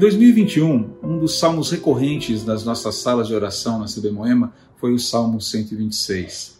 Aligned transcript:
2021, 0.00 0.96
um 1.02 1.18
dos 1.18 1.38
salmos 1.38 1.70
recorrentes 1.70 2.42
das 2.42 2.64
nossas 2.64 2.94
salas 2.94 3.28
de 3.28 3.34
oração 3.34 3.78
na 3.78 3.84
CB 3.84 4.10
Moema 4.10 4.50
foi 4.78 4.94
o 4.94 4.98
Salmo 4.98 5.42
126. 5.42 6.58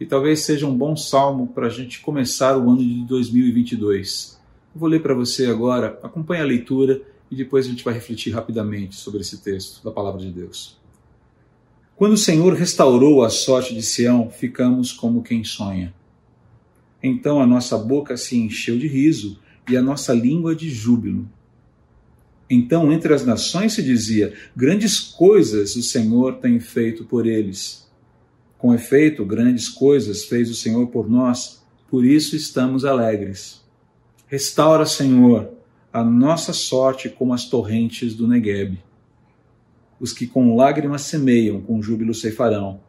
E 0.00 0.04
talvez 0.04 0.40
seja 0.40 0.66
um 0.66 0.76
bom 0.76 0.96
salmo 0.96 1.46
para 1.46 1.68
a 1.68 1.70
gente 1.70 2.00
começar 2.00 2.58
o 2.58 2.68
ano 2.68 2.78
de 2.78 3.04
2022. 3.04 4.40
Eu 4.74 4.80
vou 4.80 4.88
ler 4.88 5.00
para 5.00 5.14
você 5.14 5.46
agora, 5.46 6.00
acompanhe 6.02 6.42
a 6.42 6.44
leitura 6.44 7.00
e 7.30 7.36
depois 7.36 7.64
a 7.64 7.70
gente 7.70 7.84
vai 7.84 7.94
refletir 7.94 8.32
rapidamente 8.32 8.96
sobre 8.96 9.20
esse 9.20 9.38
texto 9.38 9.84
da 9.84 9.92
palavra 9.92 10.20
de 10.20 10.32
Deus. 10.32 10.76
Quando 11.94 12.14
o 12.14 12.18
Senhor 12.18 12.54
restaurou 12.54 13.22
a 13.22 13.30
sorte 13.30 13.72
de 13.72 13.82
Sião, 13.82 14.28
ficamos 14.30 14.90
como 14.90 15.22
quem 15.22 15.44
sonha. 15.44 15.94
Então 17.00 17.40
a 17.40 17.46
nossa 17.46 17.78
boca 17.78 18.16
se 18.16 18.36
encheu 18.36 18.76
de 18.76 18.88
riso 18.88 19.38
e 19.70 19.76
a 19.76 19.82
nossa 19.82 20.12
língua 20.12 20.56
de 20.56 20.68
júbilo. 20.68 21.28
Então, 22.50 22.92
entre 22.92 23.14
as 23.14 23.24
nações 23.24 23.74
se 23.74 23.82
dizia: 23.82 24.34
Grandes 24.56 24.98
coisas 24.98 25.76
o 25.76 25.82
Senhor 25.82 26.38
tem 26.38 26.58
feito 26.58 27.04
por 27.04 27.24
eles. 27.24 27.88
Com 28.58 28.74
efeito, 28.74 29.24
grandes 29.24 29.68
coisas 29.68 30.24
fez 30.24 30.50
o 30.50 30.54
Senhor 30.54 30.88
por 30.88 31.08
nós, 31.08 31.62
por 31.88 32.04
isso 32.04 32.34
estamos 32.34 32.84
alegres. 32.84 33.62
Restaura, 34.26 34.84
Senhor, 34.84 35.50
a 35.92 36.04
nossa 36.04 36.52
sorte 36.52 37.08
como 37.08 37.32
as 37.32 37.48
torrentes 37.48 38.14
do 38.14 38.26
Negueb. 38.26 38.78
Os 39.98 40.12
que 40.12 40.26
com 40.26 40.56
lágrimas 40.56 41.02
semeiam, 41.02 41.60
com 41.60 41.80
júbilo 41.80 42.14
ceifarão. 42.14 42.80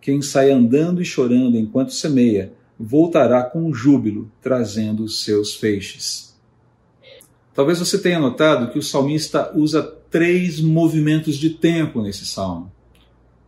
Quem 0.00 0.20
sai 0.22 0.50
andando 0.50 1.00
e 1.00 1.04
chorando 1.04 1.56
enquanto 1.56 1.92
semeia, 1.92 2.52
voltará 2.78 3.42
com 3.42 3.72
júbilo, 3.72 4.30
trazendo 4.40 5.04
os 5.04 5.24
seus 5.24 5.54
feixes. 5.54 6.35
Talvez 7.56 7.78
você 7.78 7.98
tenha 7.98 8.18
notado 8.18 8.70
que 8.70 8.78
o 8.78 8.82
salmista 8.82 9.50
usa 9.54 9.82
três 10.10 10.60
movimentos 10.60 11.38
de 11.38 11.48
tempo 11.48 12.02
nesse 12.02 12.26
salmo: 12.26 12.70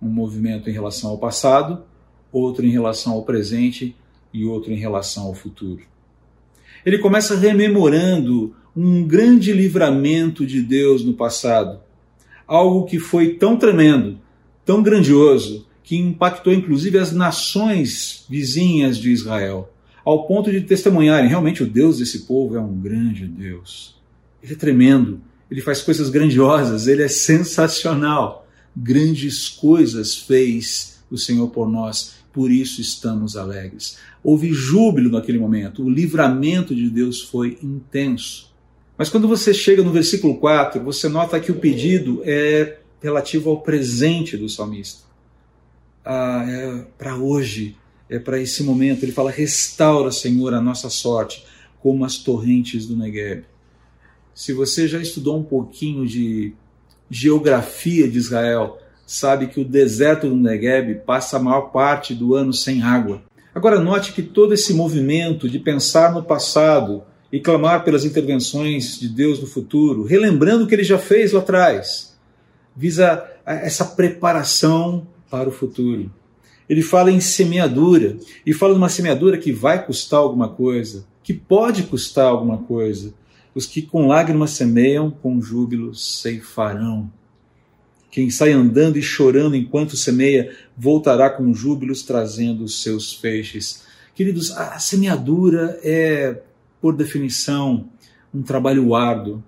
um 0.00 0.08
movimento 0.08 0.70
em 0.70 0.72
relação 0.72 1.10
ao 1.10 1.18
passado, 1.18 1.82
outro 2.30 2.64
em 2.64 2.70
relação 2.70 3.14
ao 3.14 3.24
presente 3.24 3.96
e 4.32 4.44
outro 4.44 4.72
em 4.72 4.76
relação 4.76 5.24
ao 5.24 5.34
futuro. 5.34 5.82
Ele 6.84 6.98
começa 6.98 7.36
rememorando 7.36 8.54
um 8.76 9.02
grande 9.02 9.52
livramento 9.52 10.46
de 10.46 10.62
Deus 10.62 11.04
no 11.04 11.14
passado, 11.14 11.80
algo 12.46 12.86
que 12.86 13.00
foi 13.00 13.34
tão 13.34 13.56
tremendo, 13.56 14.20
tão 14.64 14.84
grandioso, 14.84 15.66
que 15.82 15.96
impactou 15.96 16.52
inclusive 16.52 16.96
as 16.96 17.10
nações 17.10 18.24
vizinhas 18.30 18.98
de 18.98 19.10
Israel, 19.10 19.68
ao 20.04 20.28
ponto 20.28 20.52
de 20.52 20.60
testemunharem: 20.60 21.28
realmente 21.28 21.64
o 21.64 21.66
Deus 21.66 21.98
desse 21.98 22.20
povo 22.20 22.56
é 22.56 22.60
um 22.60 22.72
grande 22.72 23.26
Deus. 23.26 23.95
Ele 24.46 24.54
é 24.54 24.56
tremendo, 24.56 25.20
ele 25.50 25.60
faz 25.60 25.82
coisas 25.82 26.08
grandiosas, 26.08 26.86
ele 26.86 27.02
é 27.02 27.08
sensacional. 27.08 28.46
Grandes 28.76 29.48
coisas 29.48 30.16
fez 30.16 31.02
o 31.10 31.18
Senhor 31.18 31.48
por 31.48 31.68
nós, 31.68 32.14
por 32.32 32.48
isso 32.48 32.80
estamos 32.80 33.36
alegres. 33.36 33.98
Houve 34.22 34.52
júbilo 34.52 35.10
naquele 35.10 35.40
momento, 35.40 35.82
o 35.82 35.90
livramento 35.90 36.76
de 36.76 36.88
Deus 36.88 37.22
foi 37.22 37.58
intenso. 37.60 38.54
Mas 38.96 39.08
quando 39.08 39.26
você 39.26 39.52
chega 39.52 39.82
no 39.82 39.90
versículo 39.90 40.36
4, 40.36 40.80
você 40.80 41.08
nota 41.08 41.40
que 41.40 41.50
o 41.50 41.56
pedido 41.56 42.22
é 42.24 42.78
relativo 43.02 43.50
ao 43.50 43.62
presente 43.62 44.36
do 44.36 44.48
salmista. 44.48 45.02
Ah, 46.04 46.44
é 46.48 46.84
para 46.96 47.16
hoje, 47.16 47.76
é 48.08 48.20
para 48.20 48.40
esse 48.40 48.62
momento. 48.62 49.02
Ele 49.02 49.10
fala: 49.10 49.28
restaura, 49.28 50.12
Senhor, 50.12 50.54
a 50.54 50.60
nossa 50.60 50.88
sorte, 50.88 51.44
como 51.80 52.04
as 52.04 52.18
torrentes 52.18 52.86
do 52.86 52.96
Negueb. 52.96 53.44
Se 54.36 54.52
você 54.52 54.86
já 54.86 54.98
estudou 54.98 55.38
um 55.38 55.42
pouquinho 55.42 56.06
de 56.06 56.52
geografia 57.10 58.06
de 58.06 58.18
Israel, 58.18 58.76
sabe 59.06 59.46
que 59.46 59.58
o 59.58 59.64
deserto 59.64 60.28
do 60.28 60.36
Negev 60.36 60.94
passa 61.06 61.38
a 61.38 61.40
maior 61.40 61.70
parte 61.70 62.14
do 62.14 62.34
ano 62.34 62.52
sem 62.52 62.82
água. 62.82 63.22
Agora, 63.54 63.80
note 63.80 64.12
que 64.12 64.20
todo 64.20 64.52
esse 64.52 64.74
movimento 64.74 65.48
de 65.48 65.58
pensar 65.58 66.12
no 66.12 66.22
passado 66.22 67.02
e 67.32 67.40
clamar 67.40 67.82
pelas 67.82 68.04
intervenções 68.04 69.00
de 69.00 69.08
Deus 69.08 69.40
no 69.40 69.46
futuro, 69.46 70.04
relembrando 70.04 70.64
o 70.64 70.66
que 70.66 70.74
ele 70.74 70.84
já 70.84 70.98
fez 70.98 71.32
lá 71.32 71.40
atrás, 71.40 72.14
visa 72.76 73.26
essa 73.46 73.86
preparação 73.86 75.06
para 75.30 75.48
o 75.48 75.52
futuro. 75.52 76.12
Ele 76.68 76.82
fala 76.82 77.10
em 77.10 77.20
semeadura 77.20 78.18
e 78.44 78.52
fala 78.52 78.74
de 78.74 78.78
uma 78.78 78.90
semeadura 78.90 79.38
que 79.38 79.50
vai 79.50 79.82
custar 79.82 80.20
alguma 80.20 80.50
coisa, 80.50 81.06
que 81.22 81.32
pode 81.32 81.84
custar 81.84 82.26
alguma 82.26 82.58
coisa 82.58 83.14
os 83.56 83.64
que 83.64 83.80
com 83.80 84.06
lágrimas 84.06 84.50
semeiam, 84.50 85.10
com 85.10 85.40
júbilo 85.40 85.94
ceifarão. 85.94 87.10
Quem 88.10 88.28
sai 88.28 88.52
andando 88.52 88.98
e 88.98 89.02
chorando 89.02 89.56
enquanto 89.56 89.96
semeia, 89.96 90.54
voltará 90.76 91.30
com 91.30 91.54
júbilos 91.54 92.02
trazendo 92.02 92.64
os 92.64 92.82
seus 92.82 93.14
feixes. 93.14 93.82
Queridos, 94.14 94.50
a 94.50 94.78
semeadura 94.78 95.80
é, 95.82 96.38
por 96.82 96.94
definição, 96.94 97.88
um 98.32 98.42
trabalho 98.42 98.94
árduo, 98.94 99.42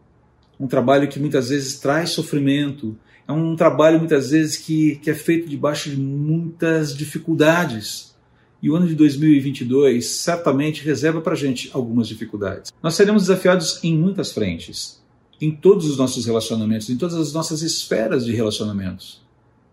um 0.59 0.67
trabalho 0.67 1.07
que 1.07 1.21
muitas 1.21 1.51
vezes 1.51 1.79
traz 1.79 2.09
sofrimento, 2.09 2.97
é 3.27 3.33
um 3.33 3.55
trabalho 3.55 3.99
muitas 3.99 4.31
vezes 4.31 4.57
que, 4.57 4.97
que 4.97 5.11
é 5.11 5.15
feito 5.15 5.47
debaixo 5.47 5.91
de 5.91 5.97
muitas 5.99 6.97
dificuldades. 6.97 8.15
E 8.61 8.69
o 8.69 8.75
ano 8.75 8.89
de 8.89 8.97
2022 8.97 10.05
certamente 10.05 10.85
reserva 10.85 11.21
para 11.21 11.35
a 11.35 11.37
gente 11.37 11.71
algumas 11.73 12.09
dificuldades. 12.09 12.73
Nós 12.83 12.95
seremos 12.95 13.23
desafiados 13.23 13.79
em 13.85 13.97
muitas 13.97 14.33
frentes, 14.33 15.01
em 15.41 15.53
todos 15.53 15.89
os 15.89 15.97
nossos 15.97 16.27
relacionamentos, 16.27 16.91
em 16.91 16.97
todas 16.97 17.15
as 17.15 17.33
nossas 17.33 17.63
esferas 17.63 18.25
de 18.25 18.33
relacionamentos. 18.33 19.23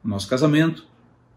No 0.03 0.11
nosso 0.11 0.27
casamento, 0.27 0.85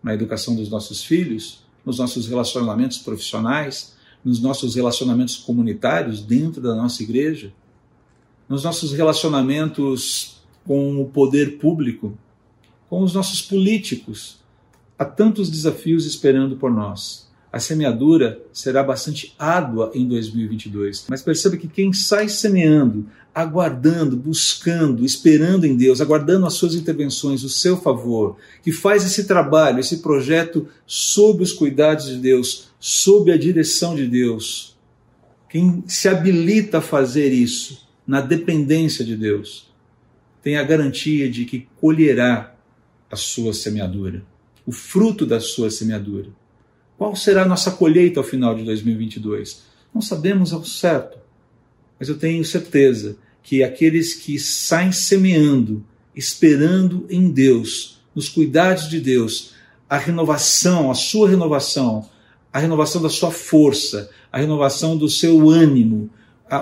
na 0.02 0.12
educação 0.12 0.54
dos 0.54 0.68
nossos 0.68 1.02
filhos, 1.02 1.64
nos 1.86 1.98
nossos 1.98 2.28
relacionamentos 2.28 2.98
profissionais, 2.98 3.96
nos 4.22 4.40
nossos 4.40 4.74
relacionamentos 4.74 5.36
comunitários 5.38 6.20
dentro 6.20 6.60
da 6.60 6.74
nossa 6.74 7.02
igreja, 7.02 7.50
nos 8.46 8.62
nossos 8.62 8.92
relacionamentos 8.92 10.42
com 10.66 11.00
o 11.00 11.06
poder 11.06 11.58
público, 11.58 12.16
com 12.90 13.02
os 13.02 13.14
nossos 13.14 13.40
políticos. 13.40 14.38
Há 14.98 15.06
tantos 15.06 15.48
desafios 15.48 16.04
esperando 16.04 16.56
por 16.56 16.70
nós 16.70 17.27
a 17.52 17.58
semeadura 17.58 18.40
será 18.52 18.82
bastante 18.82 19.34
árdua 19.38 19.90
em 19.94 20.06
2022. 20.06 21.06
Mas 21.08 21.22
perceba 21.22 21.56
que 21.56 21.66
quem 21.66 21.92
sai 21.92 22.28
semeando, 22.28 23.06
aguardando, 23.34 24.16
buscando, 24.16 25.04
esperando 25.04 25.64
em 25.64 25.76
Deus, 25.76 26.00
aguardando 26.00 26.46
as 26.46 26.54
suas 26.54 26.74
intervenções, 26.74 27.42
o 27.42 27.48
seu 27.48 27.76
favor, 27.76 28.36
que 28.62 28.72
faz 28.72 29.04
esse 29.04 29.24
trabalho, 29.24 29.80
esse 29.80 29.98
projeto 29.98 30.68
sob 30.86 31.42
os 31.42 31.52
cuidados 31.52 32.06
de 32.06 32.16
Deus, 32.16 32.68
sob 32.78 33.32
a 33.32 33.36
direção 33.38 33.94
de 33.94 34.06
Deus, 34.06 34.76
quem 35.48 35.82
se 35.86 36.08
habilita 36.08 36.78
a 36.78 36.82
fazer 36.82 37.32
isso 37.32 37.88
na 38.06 38.20
dependência 38.20 39.04
de 39.04 39.16
Deus, 39.16 39.68
tem 40.42 40.56
a 40.56 40.62
garantia 40.62 41.30
de 41.30 41.44
que 41.44 41.66
colherá 41.80 42.54
a 43.10 43.16
sua 43.16 43.54
semeadura, 43.54 44.22
o 44.66 44.72
fruto 44.72 45.24
da 45.24 45.40
sua 45.40 45.70
semeadura. 45.70 46.28
Qual 46.98 47.14
será 47.14 47.44
a 47.44 47.48
nossa 47.48 47.70
colheita 47.70 48.18
ao 48.18 48.24
final 48.24 48.56
de 48.56 48.64
2022? 48.64 49.62
Não 49.94 50.02
sabemos 50.02 50.52
ao 50.52 50.64
certo, 50.64 51.16
mas 51.96 52.08
eu 52.08 52.18
tenho 52.18 52.44
certeza 52.44 53.16
que 53.40 53.62
aqueles 53.62 54.14
que 54.14 54.36
saem 54.36 54.90
semeando, 54.90 55.84
esperando 56.14 57.06
em 57.08 57.30
Deus, 57.30 58.00
nos 58.12 58.28
cuidados 58.28 58.88
de 58.88 59.00
Deus, 59.00 59.54
a 59.88 59.96
renovação, 59.96 60.90
a 60.90 60.94
sua 60.94 61.30
renovação, 61.30 62.04
a 62.52 62.58
renovação 62.58 63.00
da 63.00 63.08
sua 63.08 63.30
força, 63.30 64.10
a 64.32 64.38
renovação 64.38 64.96
do 64.96 65.08
seu 65.08 65.48
ânimo, 65.48 66.10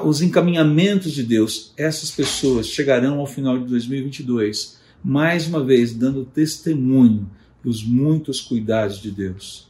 os 0.04 0.20
encaminhamentos 0.20 1.12
de 1.12 1.22
Deus, 1.22 1.72
essas 1.78 2.10
pessoas 2.10 2.66
chegarão 2.66 3.20
ao 3.20 3.26
final 3.26 3.58
de 3.58 3.64
2022, 3.64 4.76
mais 5.02 5.46
uma 5.46 5.64
vez 5.64 5.94
dando 5.94 6.26
testemunho 6.26 7.26
dos 7.64 7.82
muitos 7.82 8.38
cuidados 8.38 9.00
de 9.00 9.10
Deus 9.10 9.66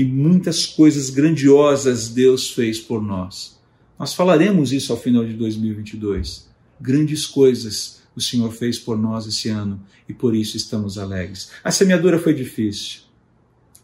que 0.00 0.04
muitas 0.06 0.64
coisas 0.64 1.10
grandiosas 1.10 2.08
Deus 2.08 2.52
fez 2.52 2.80
por 2.80 3.02
nós. 3.02 3.60
Nós 3.98 4.14
falaremos 4.14 4.72
isso 4.72 4.94
ao 4.94 4.98
final 4.98 5.26
de 5.26 5.34
2022. 5.34 6.48
Grandes 6.80 7.26
coisas 7.26 8.00
o 8.16 8.20
Senhor 8.20 8.50
fez 8.50 8.78
por 8.78 8.96
nós 8.96 9.26
esse 9.26 9.50
ano 9.50 9.78
e 10.08 10.14
por 10.14 10.34
isso 10.34 10.56
estamos 10.56 10.96
alegres. 10.96 11.50
A 11.62 11.70
semeadura 11.70 12.18
foi 12.18 12.32
difícil. 12.32 13.00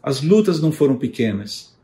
As 0.01 0.19
lutas 0.19 0.59
não 0.59 0.71
foram 0.71 0.97
pequenas, 0.97 1.75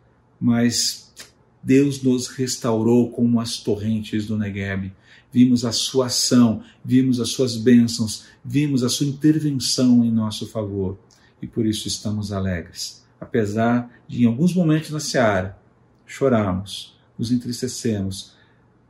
mas 0.42 1.14
Deus 1.62 2.02
nos 2.02 2.26
restaurou 2.26 3.12
como 3.12 3.40
as 3.40 3.58
torrentes 3.58 4.26
do 4.26 4.36
Negueb. 4.36 4.92
Vimos 5.32 5.64
a 5.64 5.72
sua 5.72 6.08
ação, 6.08 6.64
vimos 6.84 7.20
as 7.20 7.30
suas 7.30 7.56
bênçãos, 7.56 8.24
vimos 8.44 8.84
a 8.84 8.90
sua 8.90 9.06
intervenção 9.06 10.04
em 10.04 10.12
nosso 10.12 10.48
favor 10.48 10.98
e 11.40 11.46
por 11.46 11.68
isso 11.68 11.88
estamos 11.88 12.32
alegres 12.32 13.04
apesar 13.24 13.90
de 14.08 14.24
em 14.24 14.28
alguns 14.28 14.54
momentos 14.54 14.92
na 14.92 15.00
seara 15.00 15.58
chorarmos, 16.06 17.00
nos 17.18 17.32
entristecemos, 17.32 18.36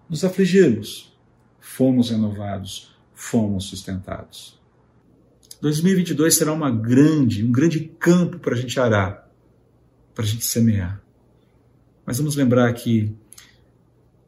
nos 0.10 0.24
afligirmos, 0.24 1.18
fomos 1.60 2.10
renovados, 2.10 2.94
fomos 3.14 3.66
sustentados. 3.66 4.60
2022 5.62 6.36
será 6.36 6.52
uma 6.52 6.70
grande, 6.70 7.44
um 7.44 7.52
grande 7.52 7.80
campo 8.00 8.38
para 8.40 8.54
a 8.54 8.58
gente 8.58 8.78
arar, 8.80 9.32
para 10.14 10.24
a 10.24 10.28
gente 10.28 10.44
semear. 10.44 11.02
Mas 12.06 12.18
vamos 12.18 12.36
lembrar 12.36 12.74
que 12.74 13.16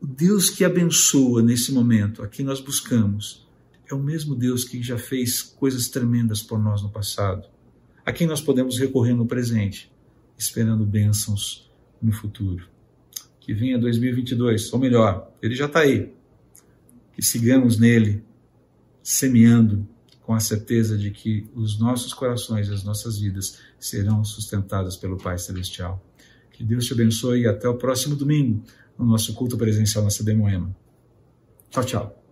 o 0.01 0.07
Deus 0.07 0.49
que 0.49 0.63
abençoa 0.63 1.41
nesse 1.41 1.73
momento, 1.73 2.23
a 2.23 2.27
quem 2.27 2.45
nós 2.45 2.61
buscamos, 2.61 3.45
é 3.89 3.93
o 3.93 4.01
mesmo 4.01 4.35
Deus 4.35 4.63
que 4.63 4.81
já 4.81 4.97
fez 4.97 5.41
coisas 5.41 5.89
tremendas 5.89 6.41
por 6.41 6.57
nós 6.57 6.81
no 6.81 6.89
passado, 6.89 7.47
a 8.05 8.11
quem 8.11 8.27
nós 8.27 8.41
podemos 8.41 8.79
recorrer 8.79 9.13
no 9.13 9.25
presente, 9.25 9.91
esperando 10.37 10.85
bênçãos 10.85 11.69
no 12.01 12.11
futuro. 12.11 12.67
Que 13.39 13.53
venha 13.53 13.77
2022, 13.77 14.73
ou 14.73 14.79
melhor, 14.79 15.31
ele 15.41 15.55
já 15.55 15.65
está 15.65 15.79
aí. 15.79 16.11
Que 17.13 17.21
sigamos 17.21 17.77
nele, 17.77 18.23
semeando 19.03 19.87
com 20.21 20.33
a 20.33 20.39
certeza 20.39 20.97
de 20.97 21.11
que 21.11 21.47
os 21.53 21.79
nossos 21.79 22.13
corações 22.13 22.67
e 22.67 22.73
as 22.73 22.83
nossas 22.83 23.19
vidas 23.19 23.59
serão 23.79 24.23
sustentadas 24.25 24.97
pelo 24.97 25.17
Pai 25.17 25.37
Celestial. 25.37 26.03
Que 26.51 26.63
Deus 26.63 26.85
te 26.85 26.93
abençoe 26.93 27.41
e 27.41 27.47
até 27.47 27.69
o 27.69 27.75
próximo 27.75 28.15
domingo 28.15 28.63
no 28.97 29.05
nosso 29.05 29.33
culto 29.35 29.57
presencial 29.57 30.03
na 30.03 30.09
CB 30.09 30.33
Moema. 30.33 30.75
Tchau, 31.69 31.83
tchau. 31.83 32.25